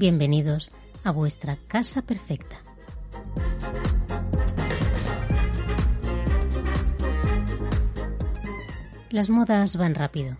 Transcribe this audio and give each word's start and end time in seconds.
bienvenidos 0.00 0.72
a 1.04 1.10
vuestra 1.10 1.58
casa 1.68 2.00
perfecta. 2.00 2.56
Las 9.10 9.28
modas 9.28 9.76
van 9.76 9.94
rápido. 9.94 10.38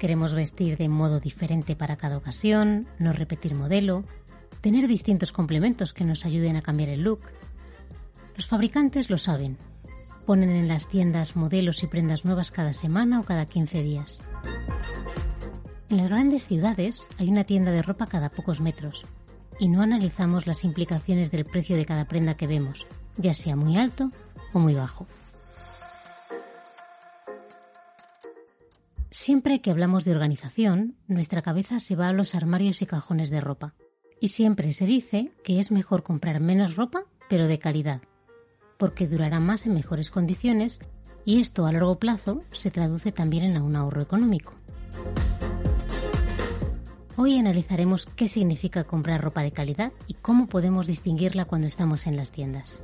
Queremos 0.00 0.34
vestir 0.34 0.76
de 0.76 0.88
modo 0.88 1.20
diferente 1.20 1.76
para 1.76 1.96
cada 1.96 2.16
ocasión, 2.16 2.88
no 2.98 3.12
repetir 3.12 3.54
modelo, 3.54 4.02
tener 4.60 4.88
distintos 4.88 5.30
complementos 5.30 5.92
que 5.92 6.04
nos 6.04 6.26
ayuden 6.26 6.56
a 6.56 6.62
cambiar 6.62 6.88
el 6.88 7.02
look. 7.02 7.20
Los 8.34 8.48
fabricantes 8.48 9.08
lo 9.08 9.18
saben. 9.18 9.56
Ponen 10.26 10.50
en 10.50 10.66
las 10.66 10.88
tiendas 10.88 11.36
modelos 11.36 11.84
y 11.84 11.86
prendas 11.86 12.24
nuevas 12.24 12.50
cada 12.50 12.72
semana 12.72 13.20
o 13.20 13.22
cada 13.22 13.46
15 13.46 13.84
días. 13.84 14.20
En 15.88 15.98
las 15.98 16.08
grandes 16.08 16.46
ciudades 16.46 17.06
hay 17.16 17.28
una 17.28 17.44
tienda 17.44 17.70
de 17.70 17.80
ropa 17.80 18.06
cada 18.06 18.28
pocos 18.28 18.60
metros 18.60 19.04
y 19.60 19.68
no 19.68 19.82
analizamos 19.82 20.46
las 20.46 20.64
implicaciones 20.64 21.30
del 21.30 21.44
precio 21.44 21.76
de 21.76 21.86
cada 21.86 22.06
prenda 22.06 22.36
que 22.36 22.48
vemos, 22.48 22.86
ya 23.16 23.34
sea 23.34 23.54
muy 23.54 23.76
alto 23.76 24.10
o 24.52 24.58
muy 24.58 24.74
bajo. 24.74 25.06
Siempre 29.10 29.60
que 29.60 29.70
hablamos 29.70 30.04
de 30.04 30.10
organización, 30.10 30.96
nuestra 31.06 31.42
cabeza 31.42 31.78
se 31.78 31.94
va 31.96 32.08
a 32.08 32.12
los 32.12 32.34
armarios 32.34 32.82
y 32.82 32.86
cajones 32.86 33.30
de 33.30 33.40
ropa. 33.40 33.74
Y 34.20 34.28
siempre 34.28 34.72
se 34.72 34.86
dice 34.86 35.32
que 35.44 35.60
es 35.60 35.70
mejor 35.70 36.02
comprar 36.02 36.40
menos 36.40 36.76
ropa, 36.76 37.04
pero 37.28 37.46
de 37.46 37.58
calidad, 37.58 38.02
porque 38.76 39.06
durará 39.06 39.40
más 39.40 39.66
en 39.66 39.74
mejores 39.74 40.10
condiciones 40.10 40.80
y 41.24 41.40
esto 41.40 41.64
a 41.66 41.72
largo 41.72 41.98
plazo 41.98 42.42
se 42.52 42.70
traduce 42.70 43.12
también 43.12 43.44
en 43.44 43.62
un 43.62 43.76
ahorro 43.76 44.02
económico. 44.02 44.52
Hoy 47.18 47.38
analizaremos 47.38 48.04
qué 48.04 48.28
significa 48.28 48.84
comprar 48.84 49.22
ropa 49.22 49.42
de 49.42 49.50
calidad 49.50 49.90
y 50.06 50.14
cómo 50.14 50.48
podemos 50.48 50.86
distinguirla 50.86 51.46
cuando 51.46 51.66
estamos 51.66 52.06
en 52.06 52.14
las 52.14 52.30
tiendas. 52.30 52.82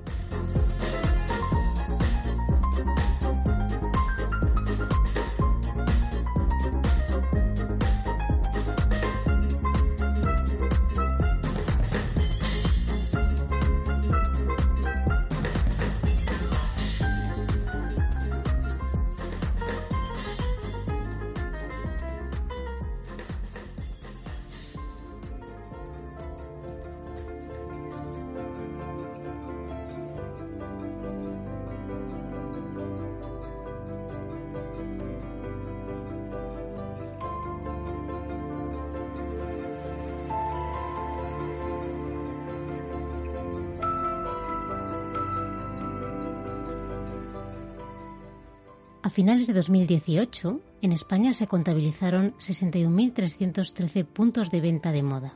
Finales 49.12 49.46
de 49.46 49.52
2018, 49.52 50.60
en 50.80 50.92
España 50.92 51.34
se 51.34 51.46
contabilizaron 51.46 52.34
61.313 52.38 54.04
puntos 54.04 54.50
de 54.50 54.60
venta 54.60 54.90
de 54.92 55.02
moda. 55.02 55.34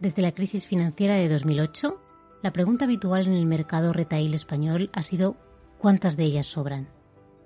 Desde 0.00 0.22
la 0.22 0.32
crisis 0.32 0.66
financiera 0.66 1.14
de 1.14 1.28
2008, 1.28 2.00
la 2.42 2.52
pregunta 2.52 2.84
habitual 2.84 3.26
en 3.26 3.34
el 3.34 3.46
mercado 3.46 3.92
retail 3.92 4.34
español 4.34 4.90
ha 4.92 5.02
sido 5.02 5.36
¿cuántas 5.78 6.16
de 6.16 6.24
ellas 6.24 6.46
sobran? 6.46 6.88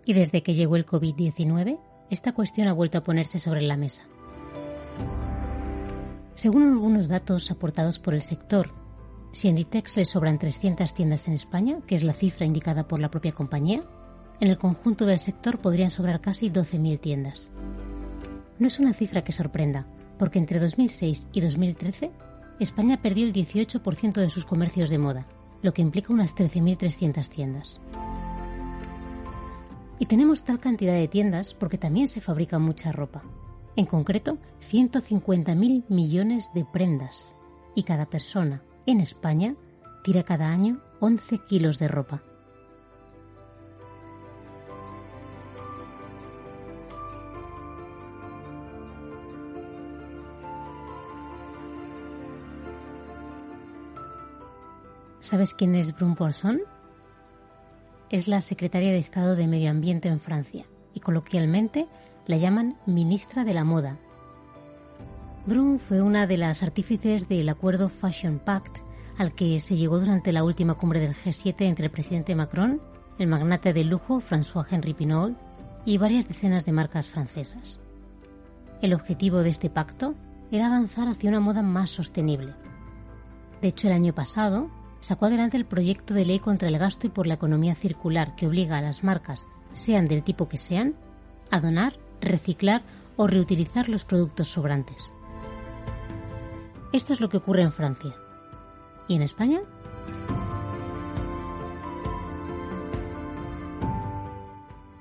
Y 0.05 0.13
desde 0.13 0.43
que 0.43 0.55
llegó 0.55 0.77
el 0.77 0.87
COVID-19, 0.87 1.81
esta 2.11 2.33
cuestión 2.33 2.69
ha 2.69 2.73
vuelto 2.73 2.99
a 2.99 3.05
ponerse 3.05 3.39
sobre 3.39 3.63
la 3.63 3.77
mesa. 3.77 4.05
Según 6.35 6.65
algunos 6.65 7.09
datos 7.09 7.51
aportados 7.51 7.99
por 7.99 8.15
el 8.15 8.23
sector, 8.23 8.73
si 9.33 9.49
en 9.49 9.59
Inditex 9.59 9.97
le 9.97 10.05
sobran 10.05 10.39
300 10.39 10.93
tiendas 10.95 11.27
en 11.27 11.35
España, 11.35 11.79
que 11.87 11.95
es 11.95 12.05
la 12.05 12.13
cifra 12.13 12.47
indicada 12.47 12.87
por 12.87 13.01
la 13.01 13.11
propia 13.11 13.33
compañía, 13.33 13.85
en 14.41 14.49
el 14.49 14.59
conjunto 14.59 15.07
del 15.07 15.19
sector 15.19 15.59
podrían 15.59 15.91
sobrar 15.91 16.21
casi 16.21 16.51
12.000 16.51 17.01
tiendas. 17.01 17.51
No 18.59 18.67
es 18.67 18.79
una 18.79 18.93
cifra 18.93 19.25
que 19.25 19.33
sorprenda, 19.33 19.87
porque 20.19 20.39
entre 20.39 20.61
2006 20.61 21.29
y 21.33 21.41
2013 21.41 22.13
España 22.61 23.03
perdió 23.03 23.27
el 23.27 23.33
18% 23.33 24.13
de 24.15 24.31
sus 24.31 24.45
comercios 24.45 24.91
de 24.91 24.99
moda, 24.99 25.27
lo 25.63 25.73
que 25.73 25.83
implica 25.83 26.13
unas 26.13 26.35
13.300 26.35 27.29
tiendas. 27.29 27.81
Y 29.99 30.07
tenemos 30.07 30.43
tal 30.45 30.61
cantidad 30.61 30.95
de 30.95 31.09
tiendas 31.09 31.55
porque 31.55 31.79
también 31.79 32.09
se 32.09 32.21
fabrica 32.21 32.59
mucha 32.59 32.93
ropa. 32.93 33.23
En 33.77 33.87
concreto, 33.87 34.39
150.000 34.71 35.85
millones 35.89 36.51
de 36.55 36.65
prendas. 36.65 37.35
Y 37.75 37.83
cada 37.83 38.07
persona 38.07 38.63
en 38.87 39.01
España 39.01 39.57
tira 40.05 40.23
cada 40.23 40.51
año 40.51 40.81
11 41.01 41.39
kilos 41.49 41.79
de 41.79 41.89
ropa. 41.89 42.23
¿Sabes 55.25 55.55
quién 55.55 55.75
es 55.75 55.97
Brun 55.97 56.17
Poisson? 56.17 56.61
Es 58.11 58.29
la 58.29 58.43
secretaria 58.43 58.93
de 58.93 58.99
Estado 58.99 59.37
de 59.37 59.49
Medio 59.49 59.71
Ambiente 59.71 60.09
en 60.09 60.21
Francia 60.21 60.67
y 60.93 61.01
coloquialmente 61.01 61.89
la 62.27 62.37
llaman 62.37 62.77
ministra 62.85 63.43
de 63.43 63.55
la 63.55 63.65
moda. 63.65 63.97
Brun 65.47 65.79
fue 65.79 66.03
una 66.03 66.27
de 66.27 66.37
las 66.37 66.63
artífices 66.63 67.27
del 67.27 67.49
acuerdo 67.49 67.89
Fashion 67.89 68.39
Pact 68.39 68.81
al 69.17 69.35
que 69.35 69.61
se 69.61 69.77
llegó 69.77 69.99
durante 69.99 70.31
la 70.31 70.45
última 70.45 70.75
cumbre 70.75 71.01
del 71.01 71.15
G7 71.15 71.55
entre 71.63 71.87
el 71.87 71.91
presidente 71.91 72.35
Macron, 72.35 72.83
el 73.19 73.27
magnate 73.27 73.73
de 73.73 73.85
lujo 73.85 74.21
François-Henri 74.21 74.93
Pinault 74.93 75.39
y 75.87 75.97
varias 75.97 76.29
decenas 76.29 76.67
de 76.67 76.73
marcas 76.73 77.09
francesas. 77.09 77.81
El 78.83 78.93
objetivo 78.93 79.39
de 79.39 79.49
este 79.49 79.71
pacto 79.71 80.17
era 80.51 80.67
avanzar 80.67 81.09
hacia 81.09 81.31
una 81.31 81.41
moda 81.41 81.63
más 81.63 81.91
sostenible. 81.91 82.53
De 83.63 83.69
hecho, 83.69 83.87
el 83.87 83.95
año 83.95 84.15
pasado, 84.15 84.69
sacó 85.05 85.27
adelante 85.27 85.59
el 85.59 85.67
proyecto 85.67 86.15
de 86.15 86.25
ley 86.25 86.39
contra 86.39 86.67
el 86.67 86.79
gasto 86.79 87.07
y 87.07 87.11
por 87.11 87.27
la 87.27 87.35
economía 87.35 87.75
circular 87.75 88.35
que 88.37 88.47
obliga 88.47 88.79
a 88.79 88.81
las 88.81 89.05
marcas, 89.05 89.45
sean 89.75 90.09
del 90.09 90.23
tipo 90.23 90.49
que 90.49 90.57
sean, 90.57 90.95
a 91.51 91.61
donar, 91.61 91.99
reciclar 92.23 92.83
o 93.17 93.27
reutilizar 93.27 93.91
los 93.91 94.07
productos 94.07 94.49
sobrantes. 94.49 94.97
Esto 96.95 97.13
es 97.13 97.21
lo 97.21 97.29
que 97.29 97.37
ocurre 97.37 97.61
en 97.61 97.71
Francia. 97.71 98.15
¿Y 99.07 99.17
en 99.17 99.21
España? 99.21 99.61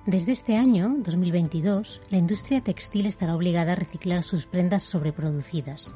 Desde 0.06 0.34
este 0.34 0.58
año, 0.58 0.96
2022, 0.98 2.02
la 2.10 2.18
industria 2.18 2.62
textil 2.62 3.06
estará 3.06 3.38
obligada 3.38 3.72
a 3.72 3.76
reciclar 3.78 4.22
sus 4.22 4.48
prendas 4.48 4.84
sobreproducidas. 4.84 5.94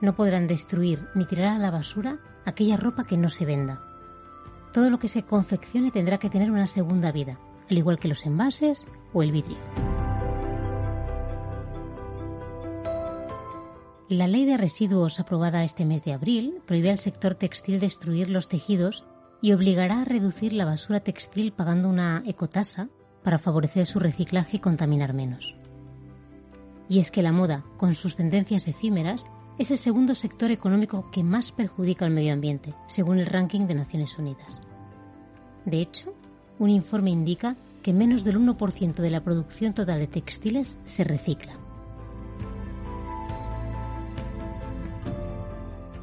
No 0.00 0.14
podrán 0.14 0.46
destruir 0.46 1.08
ni 1.16 1.26
tirar 1.26 1.56
a 1.56 1.58
la 1.58 1.72
basura 1.72 2.20
aquella 2.44 2.76
ropa 2.76 3.04
que 3.04 3.16
no 3.16 3.28
se 3.28 3.44
venda. 3.44 3.82
Todo 4.72 4.90
lo 4.90 4.98
que 4.98 5.08
se 5.08 5.22
confeccione 5.22 5.90
tendrá 5.90 6.18
que 6.18 6.30
tener 6.30 6.50
una 6.50 6.66
segunda 6.66 7.12
vida, 7.12 7.38
al 7.70 7.78
igual 7.78 7.98
que 7.98 8.08
los 8.08 8.26
envases 8.26 8.84
o 9.12 9.22
el 9.22 9.32
vidrio. 9.32 9.58
La 14.08 14.28
ley 14.28 14.44
de 14.44 14.58
residuos 14.58 15.18
aprobada 15.18 15.64
este 15.64 15.84
mes 15.86 16.04
de 16.04 16.12
abril 16.12 16.60
prohíbe 16.66 16.90
al 16.90 16.98
sector 16.98 17.34
textil 17.34 17.80
destruir 17.80 18.28
los 18.28 18.48
tejidos 18.48 19.04
y 19.40 19.52
obligará 19.52 20.02
a 20.02 20.04
reducir 20.04 20.52
la 20.52 20.64
basura 20.64 21.00
textil 21.00 21.52
pagando 21.52 21.88
una 21.88 22.22
ecotasa 22.26 22.90
para 23.22 23.38
favorecer 23.38 23.86
su 23.86 23.98
reciclaje 23.98 24.58
y 24.58 24.60
contaminar 24.60 25.14
menos. 25.14 25.56
Y 26.88 26.98
es 26.98 27.10
que 27.10 27.22
la 27.22 27.32
moda, 27.32 27.64
con 27.78 27.94
sus 27.94 28.14
tendencias 28.14 28.68
efímeras, 28.68 29.26
es 29.58 29.70
el 29.70 29.78
segundo 29.78 30.14
sector 30.14 30.50
económico 30.50 31.10
que 31.10 31.22
más 31.22 31.52
perjudica 31.52 32.04
al 32.04 32.10
medio 32.10 32.32
ambiente, 32.32 32.74
según 32.88 33.18
el 33.18 33.26
ranking 33.26 33.66
de 33.66 33.74
Naciones 33.74 34.18
Unidas. 34.18 34.60
De 35.64 35.80
hecho, 35.80 36.14
un 36.58 36.70
informe 36.70 37.10
indica 37.10 37.56
que 37.82 37.92
menos 37.92 38.24
del 38.24 38.38
1% 38.38 38.94
de 38.94 39.10
la 39.10 39.22
producción 39.22 39.74
total 39.74 40.00
de 40.00 40.06
textiles 40.06 40.78
se 40.84 41.04
recicla. 41.04 41.56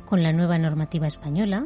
Con 0.05 0.23
la 0.23 0.33
nueva 0.33 0.57
normativa 0.57 1.07
española, 1.07 1.65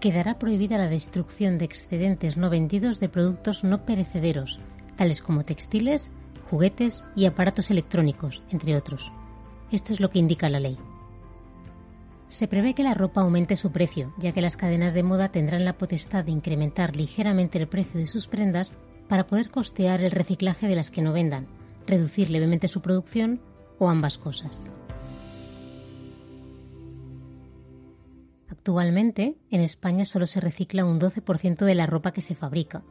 quedará 0.00 0.38
prohibida 0.38 0.78
la 0.78 0.88
destrucción 0.88 1.58
de 1.58 1.64
excedentes 1.64 2.36
no 2.36 2.50
vendidos 2.50 3.00
de 3.00 3.08
productos 3.08 3.64
no 3.64 3.84
perecederos, 3.84 4.60
tales 4.96 5.22
como 5.22 5.44
textiles, 5.44 6.10
juguetes 6.50 7.04
y 7.16 7.26
aparatos 7.26 7.70
electrónicos, 7.70 8.42
entre 8.50 8.76
otros. 8.76 9.12
Esto 9.72 9.92
es 9.92 10.00
lo 10.00 10.10
que 10.10 10.18
indica 10.18 10.48
la 10.48 10.60
ley. 10.60 10.78
Se 12.34 12.48
prevé 12.48 12.74
que 12.74 12.82
la 12.82 12.94
ropa 12.94 13.20
aumente 13.20 13.54
su 13.54 13.70
precio, 13.70 14.12
ya 14.18 14.32
que 14.32 14.40
las 14.40 14.56
cadenas 14.56 14.92
de 14.92 15.04
moda 15.04 15.28
tendrán 15.28 15.64
la 15.64 15.78
potestad 15.78 16.24
de 16.24 16.32
incrementar 16.32 16.96
ligeramente 16.96 17.58
el 17.58 17.68
precio 17.68 18.00
de 18.00 18.06
sus 18.06 18.26
prendas 18.26 18.74
para 19.08 19.28
poder 19.28 19.50
costear 19.50 20.00
el 20.00 20.10
reciclaje 20.10 20.66
de 20.66 20.74
las 20.74 20.90
que 20.90 21.00
no 21.00 21.12
vendan, 21.12 21.46
reducir 21.86 22.30
levemente 22.30 22.66
su 22.66 22.82
producción 22.82 23.40
o 23.78 23.88
ambas 23.88 24.18
cosas. 24.18 24.64
Actualmente, 28.48 29.36
en 29.52 29.60
España 29.60 30.04
solo 30.04 30.26
se 30.26 30.40
recicla 30.40 30.84
un 30.84 30.98
12% 30.98 31.64
de 31.64 31.74
la 31.76 31.86
ropa 31.86 32.10
que 32.10 32.20
se 32.20 32.34
fabrica. 32.34 32.82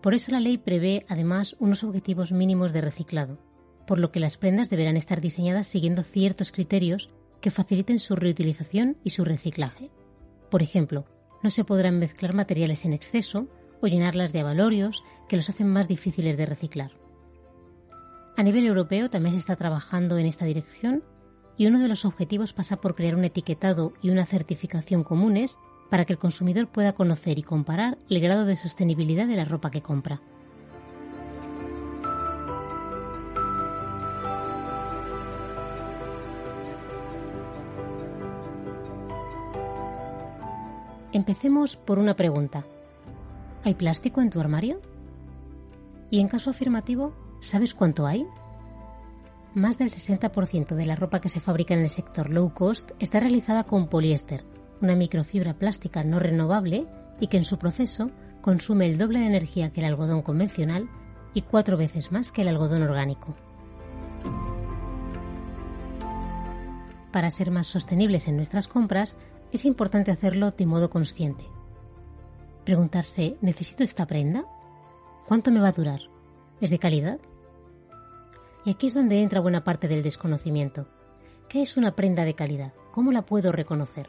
Por 0.00 0.14
eso 0.14 0.32
la 0.32 0.40
ley 0.40 0.56
prevé 0.56 1.04
además 1.10 1.54
unos 1.58 1.84
objetivos 1.84 2.32
mínimos 2.32 2.72
de 2.72 2.80
reciclado, 2.80 3.38
por 3.86 3.98
lo 3.98 4.10
que 4.10 4.20
las 4.20 4.38
prendas 4.38 4.70
deberán 4.70 4.96
estar 4.96 5.20
diseñadas 5.20 5.66
siguiendo 5.66 6.02
ciertos 6.02 6.50
criterios 6.50 7.10
que 7.44 7.50
faciliten 7.50 8.00
su 8.00 8.16
reutilización 8.16 8.96
y 9.04 9.10
su 9.10 9.22
reciclaje. 9.22 9.90
Por 10.50 10.62
ejemplo, 10.62 11.04
no 11.42 11.50
se 11.50 11.62
podrán 11.62 11.98
mezclar 11.98 12.32
materiales 12.32 12.86
en 12.86 12.94
exceso 12.94 13.48
o 13.82 13.86
llenarlas 13.86 14.32
de 14.32 14.40
avalorios 14.40 15.04
que 15.28 15.36
los 15.36 15.50
hacen 15.50 15.68
más 15.68 15.86
difíciles 15.86 16.38
de 16.38 16.46
reciclar. 16.46 16.92
A 18.38 18.42
nivel 18.42 18.64
europeo 18.64 19.10
también 19.10 19.34
se 19.34 19.40
está 19.40 19.56
trabajando 19.56 20.16
en 20.16 20.24
esta 20.24 20.46
dirección 20.46 21.04
y 21.58 21.66
uno 21.66 21.80
de 21.80 21.88
los 21.88 22.06
objetivos 22.06 22.54
pasa 22.54 22.80
por 22.80 22.94
crear 22.94 23.14
un 23.14 23.26
etiquetado 23.26 23.92
y 24.00 24.08
una 24.08 24.24
certificación 24.24 25.04
comunes 25.04 25.58
para 25.90 26.06
que 26.06 26.14
el 26.14 26.18
consumidor 26.18 26.68
pueda 26.68 26.94
conocer 26.94 27.38
y 27.38 27.42
comparar 27.42 27.98
el 28.08 28.20
grado 28.20 28.46
de 28.46 28.56
sostenibilidad 28.56 29.26
de 29.26 29.36
la 29.36 29.44
ropa 29.44 29.70
que 29.70 29.82
compra. 29.82 30.22
Empecemos 41.14 41.76
por 41.76 42.00
una 42.00 42.16
pregunta. 42.16 42.66
¿Hay 43.62 43.74
plástico 43.74 44.20
en 44.20 44.30
tu 44.30 44.40
armario? 44.40 44.82
Y 46.10 46.18
en 46.18 46.26
caso 46.26 46.50
afirmativo, 46.50 47.14
¿sabes 47.40 47.72
cuánto 47.72 48.04
hay? 48.04 48.26
más 49.54 49.78
del 49.78 49.90
60% 49.90 50.74
de 50.74 50.84
la 50.84 50.96
ropa 50.96 51.20
que 51.20 51.28
se 51.28 51.38
fabrica 51.38 51.74
en 51.74 51.80
el 51.80 51.88
sector 51.88 52.28
low 52.28 52.52
cost 52.52 52.90
está 52.98 53.20
realizada 53.20 53.62
con 53.62 53.86
poliéster, 53.86 54.44
una 54.80 54.96
microfibra 54.96 55.54
plástica 55.54 56.02
no 56.02 56.18
renovable 56.18 56.88
y 57.20 57.28
que 57.28 57.36
en 57.36 57.44
su 57.44 57.56
proceso 57.56 58.10
consume 58.40 58.86
el 58.86 58.98
doble 58.98 59.20
de 59.20 59.26
energía 59.26 59.72
que 59.72 59.78
el 59.78 59.86
algodón 59.86 60.22
convencional 60.22 60.90
y 61.34 61.42
cuatro 61.42 61.76
veces 61.76 62.10
más 62.10 62.32
que 62.32 62.42
el 62.42 62.48
algodón 62.48 62.82
orgánico. 62.82 63.36
Para 67.14 67.30
ser 67.30 67.52
más 67.52 67.68
sostenibles 67.68 68.26
en 68.26 68.34
nuestras 68.34 68.66
compras, 68.66 69.16
es 69.52 69.66
importante 69.66 70.10
hacerlo 70.10 70.50
de 70.50 70.66
modo 70.66 70.90
consciente. 70.90 71.44
Preguntarse, 72.64 73.36
¿necesito 73.40 73.84
esta 73.84 74.04
prenda? 74.04 74.44
¿Cuánto 75.24 75.52
me 75.52 75.60
va 75.60 75.68
a 75.68 75.72
durar? 75.72 76.00
¿Es 76.60 76.70
de 76.70 76.80
calidad? 76.80 77.20
Y 78.64 78.72
aquí 78.72 78.88
es 78.88 78.94
donde 78.94 79.22
entra 79.22 79.38
buena 79.38 79.62
parte 79.62 79.86
del 79.86 80.02
desconocimiento. 80.02 80.88
¿Qué 81.48 81.62
es 81.62 81.76
una 81.76 81.94
prenda 81.94 82.24
de 82.24 82.34
calidad? 82.34 82.72
¿Cómo 82.90 83.12
la 83.12 83.22
puedo 83.22 83.52
reconocer? 83.52 84.08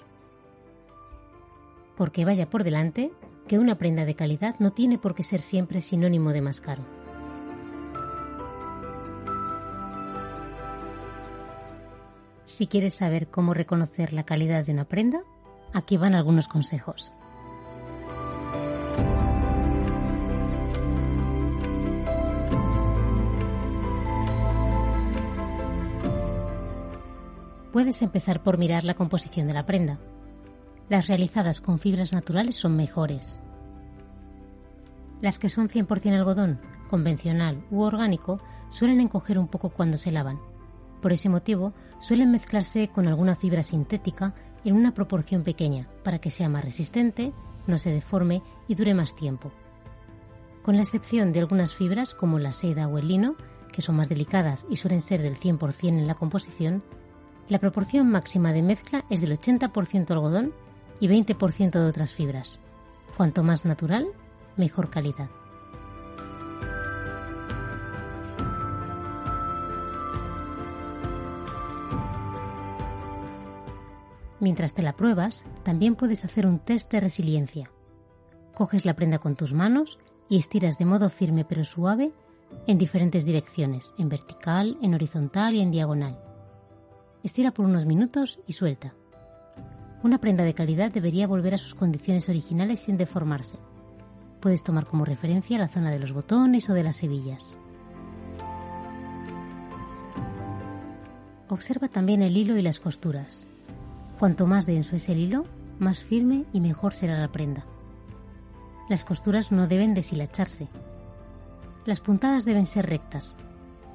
Porque 1.96 2.26
vaya 2.26 2.50
por 2.50 2.64
delante 2.64 3.12
que 3.48 3.60
una 3.60 3.78
prenda 3.78 4.06
de 4.06 4.16
calidad 4.16 4.56
no 4.58 4.72
tiene 4.72 4.98
por 4.98 5.14
qué 5.14 5.22
ser 5.22 5.42
siempre 5.42 5.82
sinónimo 5.82 6.34
de 6.34 6.42
más 6.42 6.60
caro. 6.60 7.05
Si 12.46 12.68
quieres 12.68 12.94
saber 12.94 13.28
cómo 13.28 13.54
reconocer 13.54 14.14
la 14.14 14.24
calidad 14.24 14.66
de 14.66 14.72
una 14.72 14.86
prenda, 14.86 15.22
aquí 15.74 15.98
van 15.98 16.16
algunos 16.16 16.48
consejos. 16.48 17.12
puedes 27.76 28.02
empezar 28.02 28.42
por 28.42 28.58
mirar 28.58 28.86
la 28.86 28.94
composición 28.94 29.50
de 29.50 29.54
la 29.54 29.66
prenda. 29.66 30.00
Las 30.88 31.08
realizadas 31.08 31.60
con 31.60 31.78
fibras 31.78 32.14
naturales 32.14 32.56
son 32.56 32.78
mejores. 32.78 33.38
Las 35.20 35.40
que 35.40 35.50
son 35.50 35.68
100% 35.68 36.14
algodón, 36.14 36.62
convencional 36.90 37.66
u 37.72 37.82
orgánico, 37.82 38.40
suelen 38.70 39.02
encoger 39.02 39.38
un 39.38 39.50
poco 39.50 39.72
cuando 39.72 39.98
se 39.98 40.14
lavan. 40.14 40.40
Por 41.06 41.14
ese 41.14 41.30
motivo, 41.30 41.72
suelen 42.00 42.32
mezclarse 42.32 42.88
con 42.88 43.08
alguna 43.08 43.36
fibra 43.36 43.62
sintética 43.62 44.34
en 44.64 44.74
una 44.74 44.96
proporción 44.96 45.44
pequeña 45.44 45.88
para 46.04 46.18
que 46.18 46.32
sea 46.32 46.50
más 46.50 46.66
resistente, 46.66 47.32
no 47.68 47.78
se 47.78 47.92
deforme 47.92 48.42
y 48.68 48.74
dure 48.74 48.96
más 48.96 49.16
tiempo. 49.16 49.52
Con 50.64 50.78
la 50.78 50.82
excepción 50.82 51.32
de 51.32 51.42
algunas 51.42 51.76
fibras 51.76 52.16
como 52.16 52.40
la 52.40 52.52
seda 52.52 52.88
o 52.88 52.98
el 52.98 53.08
lino, 53.08 53.36
que 53.72 53.84
son 53.84 53.98
más 53.98 54.10
delicadas 54.10 54.66
y 54.68 54.78
suelen 54.78 55.00
ser 55.00 55.22
del 55.22 55.40
100% 55.40 55.90
en 55.90 56.08
la 56.08 56.16
composición, 56.16 56.82
la 57.50 57.60
proporción 57.60 58.10
máxima 58.10 58.52
de 58.52 58.64
mezcla 58.64 59.06
es 59.12 59.22
del 59.22 59.40
80% 59.40 60.10
algodón 60.10 60.54
y 61.00 61.08
20% 61.08 61.70
de 61.70 61.86
otras 61.86 62.14
fibras. 62.16 62.60
Cuanto 63.16 63.44
más 63.44 63.64
natural, 63.64 64.08
mejor 64.58 64.90
calidad. 64.90 65.30
Mientras 74.46 74.76
te 74.76 74.84
la 74.84 74.96
pruebas, 74.96 75.44
también 75.64 75.96
puedes 75.96 76.24
hacer 76.24 76.46
un 76.46 76.60
test 76.60 76.92
de 76.92 77.00
resiliencia. 77.00 77.72
Coges 78.54 78.86
la 78.86 78.94
prenda 78.94 79.18
con 79.18 79.36
tus 79.36 79.56
manos 79.56 79.98
y 80.30 80.38
estiras 80.38 80.78
de 80.78 80.86
modo 80.86 81.10
firme 81.10 81.46
pero 81.46 81.64
suave 81.64 82.14
en 82.68 82.78
diferentes 82.78 83.26
direcciones, 83.26 83.92
en 83.98 84.08
vertical, 84.08 84.78
en 84.84 84.94
horizontal 84.94 85.56
y 85.56 85.62
en 85.62 85.72
diagonal. 85.72 86.20
Estira 87.24 87.56
por 87.56 87.66
unos 87.66 87.88
minutos 87.88 88.40
y 88.46 88.54
suelta. 88.54 88.94
Una 90.04 90.20
prenda 90.20 90.44
de 90.44 90.54
calidad 90.54 90.92
debería 90.92 91.26
volver 91.26 91.56
a 91.56 91.58
sus 91.58 91.74
condiciones 91.74 92.30
originales 92.30 92.82
sin 92.82 92.98
deformarse. 92.98 93.58
Puedes 94.42 94.64
tomar 94.64 94.86
como 94.86 95.06
referencia 95.06 95.58
la 95.58 95.70
zona 95.70 95.90
de 95.90 95.98
los 95.98 96.14
botones 96.14 96.70
o 96.70 96.76
de 96.76 96.84
las 96.84 97.02
hebillas. 97.02 97.58
Observa 101.50 101.88
también 101.88 102.22
el 102.22 102.38
hilo 102.38 102.56
y 102.58 102.62
las 102.62 102.80
costuras. 102.80 103.48
Cuanto 104.20 104.48
más 104.48 104.66
denso 104.66 104.96
es 104.96 105.10
el 105.10 105.20
hilo, 105.20 105.46
más 105.78 106.04
firme 106.04 106.46
y 106.54 106.62
mejor 106.62 106.94
será 106.94 107.20
la 107.20 107.32
prenda. 107.32 107.66
Las 108.88 109.04
costuras 109.04 109.52
no 109.52 109.68
deben 109.68 109.94
deshilacharse. 109.94 110.70
Las 111.86 112.00
puntadas 112.00 112.46
deben 112.46 112.66
ser 112.66 112.86
rectas, 112.86 113.36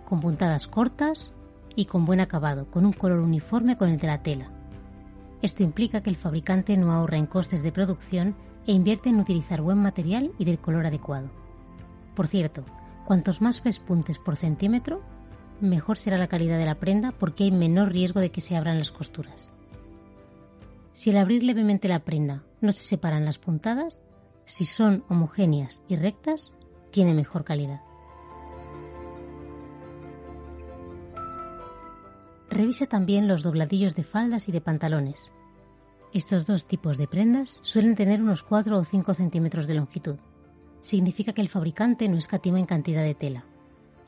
con 0.09 0.21
puntadas 0.21 0.67
cortas 0.69 1.33
y 1.75 1.87
con 1.87 2.05
buen 2.05 2.21
acabado, 2.21 2.71
con 2.71 2.85
un 2.85 2.93
color 2.93 3.21
uniforme 3.21 3.79
con 3.79 3.89
el 3.89 3.99
de 3.99 4.07
la 4.07 4.23
tela. 4.23 4.51
Esto 5.41 5.63
implica 5.63 6.03
que 6.03 6.11
el 6.11 6.17
fabricante 6.17 6.77
no 6.77 6.93
ahorra 6.93 7.17
en 7.17 7.27
costes 7.27 7.63
de 7.63 7.73
producción 7.73 8.35
e 8.67 8.73
invierte 8.73 9.09
en 9.09 9.21
utilizar 9.21 9.63
buen 9.63 9.79
material 9.79 10.33
y 10.39 10.45
del 10.45 10.59
color 10.59 10.85
adecuado. 10.85 11.31
Por 12.15 12.27
cierto, 12.27 12.65
cuantos 13.07 13.41
más 13.41 13.63
pespuntes 13.63 14.19
por 14.19 14.37
centímetro, 14.37 15.01
mejor 15.63 15.97
será 15.97 16.19
la 16.19 16.29
calidad 16.29 16.59
de 16.59 16.67
la 16.67 16.75
prenda 16.75 17.13
porque 17.13 17.45
hay 17.45 17.53
menor 17.53 17.91
riesgo 17.91 18.21
de 18.21 18.31
que 18.31 18.43
se 18.43 18.57
abran 18.57 18.79
las 18.79 18.93
costuras. 18.93 19.55
Si 20.93 21.11
al 21.11 21.19
abrir 21.19 21.43
levemente 21.43 21.89
la 21.89 22.05
prenda 22.05 22.45
no 22.61 22.73
se 22.73 22.83
separan 22.83 23.25
las 23.25 23.39
puntadas, 23.39 24.03
si 24.45 24.65
son 24.65 25.05
homogéneas 25.09 25.83
y 25.89 25.97
rectas, 25.97 26.53
tiene 26.91 27.15
mejor 27.15 27.45
calidad. 27.45 27.81
Revisa 32.51 32.87
también 32.87 33.29
los 33.29 33.45
dobladillos 33.45 33.95
de 33.95 34.03
faldas 34.03 34.49
y 34.49 34.53
de 34.53 34.61
pantalones. 34.61 35.33
Estos 36.13 36.47
dos 36.47 36.67
tipos 36.67 36.99
de 36.99 37.07
prendas 37.07 37.61
suelen 37.63 37.95
tener 37.95 38.21
unos 38.21 38.43
4 38.43 38.77
o 38.77 38.85
5 38.85 39.15
centímetros 39.15 39.69
de 39.69 39.75
longitud. 39.75 40.17
Significa 40.81 41.33
que 41.33 41.43
el 41.43 41.49
fabricante 41.49 42.09
no 42.09 42.19
escatima 42.19 42.59
en 42.59 42.67
cantidad 42.67 43.05
de 43.05 43.15
tela. 43.15 43.45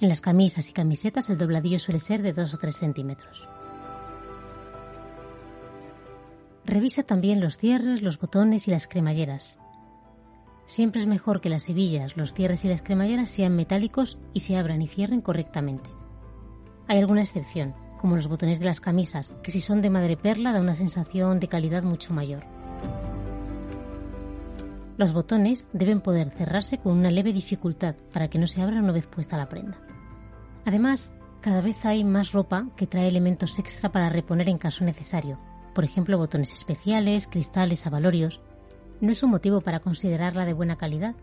En 0.01 0.09
las 0.09 0.21
camisas 0.21 0.69
y 0.69 0.73
camisetas 0.73 1.31
el 1.31 1.39
dobladillo 1.39 1.79
suele 1.79 2.01
ser 2.01 2.23
de 2.23 2.33
2 2.33 2.55
o 2.55 2.59
3 2.59 2.77
centímetros. 2.77 3.49
Revisa 6.73 7.03
también 7.03 7.43
los 7.43 7.59
cierres, 7.59 8.01
los 8.01 8.19
botones 8.19 8.67
y 8.67 8.71
las 8.71 8.89
cremalleras. 8.89 9.59
Siempre 10.65 11.03
es 11.03 11.07
mejor 11.07 11.43
que 11.43 11.51
las 11.51 11.69
hebillas, 11.69 12.17
los 12.17 12.33
cierres 12.33 12.65
y 12.65 12.69
las 12.69 12.81
cremalleras 12.81 13.29
sean 13.29 13.55
metálicos 13.55 14.19
y 14.33 14.41
se 14.41 14.57
abran 14.57 14.81
y 14.81 14.89
cierren 14.89 15.21
correctamente. 15.21 15.91
Hay 16.89 16.99
alguna 16.99 17.21
excepción, 17.21 17.75
como 18.01 18.17
los 18.17 18.27
botones 18.27 18.59
de 18.59 18.65
las 18.65 18.81
camisas, 18.81 19.35
que 19.43 19.51
si 19.51 19.61
son 19.61 19.83
de 19.83 19.91
madreperla 19.91 20.51
da 20.51 20.63
una 20.63 20.75
sensación 20.75 21.41
de 21.41 21.49
calidad 21.49 21.83
mucho 21.83 22.15
mayor. 22.15 22.47
Los 24.97 25.13
botones 25.13 25.67
deben 25.75 26.01
poder 26.01 26.31
cerrarse 26.31 26.79
con 26.79 26.97
una 26.97 27.11
leve 27.11 27.35
dificultad 27.35 27.97
para 28.15 28.29
que 28.29 28.39
no 28.39 28.47
se 28.47 28.63
abran 28.63 28.85
una 28.85 28.93
vez 28.93 29.07
puesta 29.07 29.37
la 29.37 29.51
prenda. 29.51 29.79
Además, 30.65 31.13
cada 31.43 31.61
vez 31.61 31.85
hay 31.85 32.03
más 32.03 32.33
ropa 32.33 32.69
que 32.77 32.87
trae 32.87 33.09
elementos 33.09 33.59
extra 33.59 33.93
para 33.93 34.09
reponer 34.09 34.49
en 34.49 34.57
caso 34.57 34.87
necesario, 34.87 35.39
por 35.75 35.85
ejemplo 35.85 36.19
botones 36.19 36.53
especiales, 36.53 37.27
cristales, 37.27 37.87
avalorios. 37.87 38.41
No 39.01 39.13
es 39.13 39.23
un 39.23 39.31
motivo 39.31 39.61
para 39.61 39.81
considerarla 39.81 40.45
de 40.45 40.53
buena 40.53 40.77
calidad, 40.77 41.15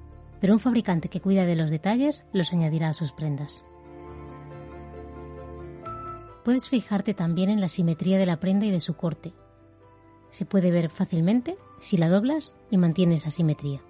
pero 0.41 0.53
un 0.53 0.59
fabricante 0.59 1.09
que 1.09 1.21
cuida 1.21 1.45
de 1.45 1.55
los 1.55 1.69
detalles 1.69 2.25
los 2.33 2.53
añadirá 2.53 2.89
a 2.89 2.93
sus 2.93 3.11
prendas. 3.11 3.63
Puedes 6.43 6.69
fijarte 6.69 7.13
también 7.13 7.49
en 7.49 7.61
la 7.61 7.67
simetría 7.67 8.17
de 8.17 8.25
la 8.25 8.39
prenda 8.39 8.65
y 8.65 8.71
de 8.71 8.79
su 8.79 8.95
corte. 8.95 9.33
Se 10.31 10.45
puede 10.45 10.71
ver 10.71 10.89
fácilmente 10.89 11.57
si 11.79 11.97
la 11.97 12.09
doblas 12.09 12.53
y 12.71 12.77
mantienes 12.77 13.21
esa 13.21 13.31
simetría. 13.31 13.81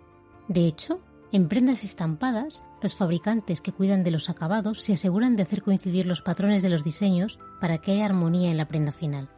De 0.47 0.65
hecho, 0.65 0.99
en 1.31 1.47
prendas 1.47 1.83
estampadas, 1.83 2.63
los 2.81 2.95
fabricantes 2.95 3.61
que 3.61 3.71
cuidan 3.71 4.03
de 4.03 4.11
los 4.11 4.29
acabados 4.29 4.81
se 4.81 4.93
aseguran 4.93 5.35
de 5.35 5.43
hacer 5.43 5.61
coincidir 5.61 6.07
los 6.07 6.21
patrones 6.21 6.63
de 6.63 6.69
los 6.69 6.83
diseños 6.83 7.39
para 7.61 7.77
que 7.77 7.91
haya 7.91 8.05
armonía 8.05 8.49
en 8.49 8.57
la 8.57 8.67
prenda 8.67 8.91
final. 8.91 9.29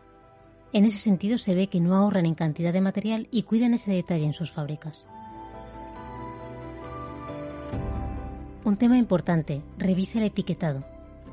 En 0.74 0.86
ese 0.86 0.98
sentido 0.98 1.38
se 1.38 1.54
ve 1.54 1.68
que 1.68 1.82
no 1.82 1.96
ahorran 1.96 2.26
en 2.26 2.36
cantidad 2.36 2.72
de 2.72 2.82
material 2.82 3.28
y 3.32 3.44
cuidan 3.44 3.74
ese 3.74 3.92
detalle 3.92 4.26
en 4.26 4.34
sus 4.34 4.52
fábricas. 4.52 5.08
Un 8.64 8.78
tema 8.78 8.98
importante, 8.98 9.62
revisa 9.78 10.20
el 10.20 10.26
etiquetado. 10.26 10.86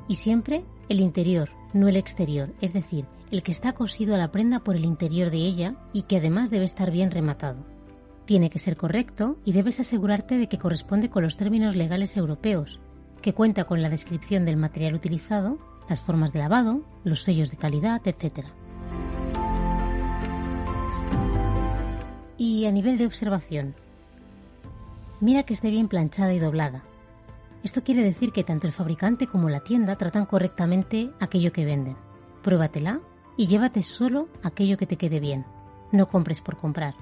Y 0.07 0.15
siempre 0.15 0.63
el 0.89 0.99
interior, 0.99 1.49
no 1.73 1.87
el 1.87 1.95
exterior, 1.95 2.49
es 2.59 2.73
decir, 2.73 3.05
el 3.31 3.43
que 3.43 3.51
está 3.51 3.73
cosido 3.73 4.15
a 4.15 4.17
la 4.17 4.31
prenda 4.31 4.59
por 4.59 4.75
el 4.75 4.83
interior 4.83 5.29
de 5.29 5.37
ella 5.37 5.75
y 5.93 6.03
que 6.03 6.17
además 6.17 6.49
debe 6.49 6.65
estar 6.65 6.91
bien 6.91 7.11
rematado. 7.11 7.63
Tiene 8.25 8.49
que 8.49 8.59
ser 8.59 8.75
correcto 8.75 9.37
y 9.45 9.53
debes 9.53 9.79
asegurarte 9.79 10.37
de 10.37 10.47
que 10.47 10.57
corresponde 10.57 11.09
con 11.09 11.23
los 11.23 11.37
términos 11.37 11.75
legales 11.75 12.17
europeos, 12.17 12.81
que 13.21 13.33
cuenta 13.33 13.65
con 13.65 13.81
la 13.81 13.89
descripción 13.89 14.45
del 14.45 14.57
material 14.57 14.95
utilizado, 14.95 15.59
las 15.87 16.01
formas 16.01 16.33
de 16.33 16.39
lavado, 16.39 16.83
los 17.03 17.23
sellos 17.23 17.51
de 17.51 17.57
calidad, 17.57 18.01
etc. 18.05 18.47
Y 22.39 22.65
a 22.67 22.71
nivel 22.71 22.97
de 22.97 23.05
observación, 23.05 23.75
mira 25.19 25.43
que 25.43 25.53
esté 25.53 25.69
bien 25.69 25.89
planchada 25.89 26.33
y 26.33 26.39
doblada. 26.39 26.83
Esto 27.65 27.83
quiere 27.83 28.01
decir 28.01 28.31
que 28.31 28.45
tanto 28.45 28.65
el 28.65 28.71
fabricante 28.71 29.27
como 29.27 29.49
la 29.49 29.59
tienda 29.59 29.97
tratan 29.97 30.25
correctamente 30.25 31.11
aquello 31.19 31.51
que 31.51 31.65
venden. 31.65 31.97
Pruébatela 32.41 33.01
y 33.35 33.47
llévate 33.47 33.83
solo 33.83 34.29
aquello 34.41 34.77
que 34.77 34.85
te 34.85 34.95
quede 34.95 35.19
bien. 35.19 35.45
No 35.91 36.07
compres 36.07 36.39
por 36.39 36.55
comprar. 36.55 36.95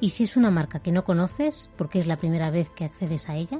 Y 0.00 0.10
si 0.10 0.22
es 0.22 0.36
una 0.36 0.52
marca 0.52 0.78
que 0.78 0.92
no 0.92 1.02
conoces, 1.02 1.68
porque 1.76 1.98
es 1.98 2.06
la 2.06 2.16
primera 2.16 2.52
vez 2.52 2.70
que 2.70 2.84
accedes 2.84 3.28
a 3.28 3.34
ella, 3.34 3.58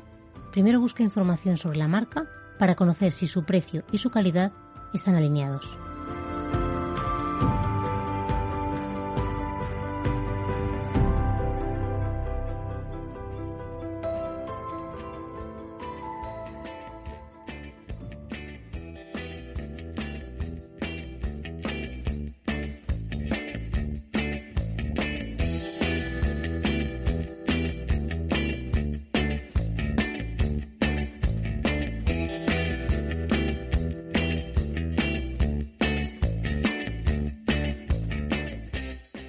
primero 0.52 0.78
busca 0.78 1.02
información 1.02 1.56
sobre 1.56 1.78
la 1.78 1.88
marca 1.88 2.28
para 2.60 2.76
conocer 2.76 3.10
si 3.10 3.26
su 3.26 3.42
precio 3.42 3.82
y 3.90 3.98
su 3.98 4.10
calidad 4.10 4.52
están 4.94 5.16
alineados. 5.16 5.76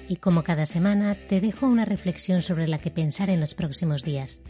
Y 0.08 0.16
como 0.16 0.42
cada 0.42 0.66
semana 0.66 1.14
te 1.28 1.40
dejo 1.40 1.66
una 1.66 1.84
reflexión 1.84 2.42
sobre 2.42 2.66
la 2.66 2.78
que 2.78 2.90
pensar 2.90 3.28
en 3.30 3.40
los 3.40 3.54
próximos 3.54 4.02
días 4.02 4.40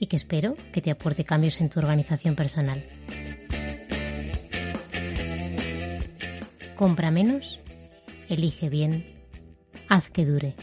y 0.00 0.06
que 0.06 0.16
espero 0.16 0.56
que 0.72 0.80
te 0.80 0.90
aporte 0.90 1.24
cambios 1.24 1.60
en 1.60 1.68
tu 1.68 1.78
organización 1.78 2.34
personal. 2.34 2.84
Compra 6.74 7.10
menos, 7.10 7.60
elige 8.28 8.68
bien, 8.68 9.06
haz 9.88 10.10
que 10.10 10.24
dure. 10.24 10.54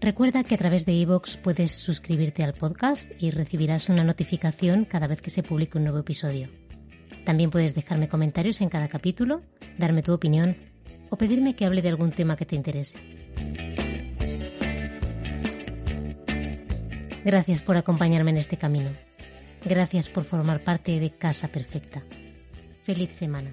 Recuerda 0.00 0.44
que 0.44 0.54
a 0.54 0.58
través 0.58 0.86
de 0.86 0.92
iVoox 0.92 1.36
puedes 1.38 1.72
suscribirte 1.72 2.44
al 2.44 2.54
podcast 2.54 3.10
y 3.18 3.32
recibirás 3.32 3.88
una 3.88 4.04
notificación 4.04 4.84
cada 4.84 5.08
vez 5.08 5.20
que 5.20 5.30
se 5.30 5.42
publique 5.42 5.78
un 5.78 5.84
nuevo 5.84 5.98
episodio. 5.98 6.48
También 7.26 7.50
puedes 7.50 7.74
dejarme 7.74 8.08
comentarios 8.08 8.60
en 8.60 8.68
cada 8.68 8.86
capítulo, 8.86 9.42
darme 9.78 10.04
tu 10.04 10.12
opinión 10.12 10.56
o 11.10 11.18
pedirme 11.18 11.56
que 11.56 11.66
hable 11.66 11.82
de 11.82 11.88
algún 11.88 12.12
tema 12.12 12.36
que 12.36 12.46
te 12.46 12.54
interese. 12.54 13.00
Gracias 17.24 17.62
por 17.62 17.76
acompañarme 17.76 18.30
en 18.30 18.36
este 18.36 18.56
camino. 18.56 18.90
Gracias 19.64 20.08
por 20.08 20.22
formar 20.22 20.62
parte 20.62 21.00
de 21.00 21.10
Casa 21.10 21.48
Perfecta. 21.48 22.04
Feliz 22.84 23.10
semana. 23.10 23.52